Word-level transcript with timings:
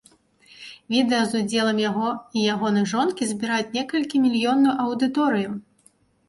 Відэа 0.93 1.19
з 1.33 1.41
удзелам 1.43 1.81
яго 1.89 2.07
і 2.37 2.45
ягонай 2.53 2.85
жонкі 2.93 3.27
збіраюць 3.33 3.69
некалькі 3.77 4.23
мільённую 4.25 4.75
аўдыторыю. 4.87 5.49